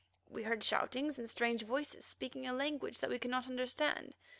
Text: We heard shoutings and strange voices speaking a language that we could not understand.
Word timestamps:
We 0.27 0.41
heard 0.41 0.63
shoutings 0.63 1.19
and 1.19 1.29
strange 1.29 1.61
voices 1.61 2.05
speaking 2.05 2.47
a 2.47 2.53
language 2.53 2.97
that 3.01 3.09
we 3.11 3.19
could 3.19 3.29
not 3.29 3.47
understand. 3.47 4.15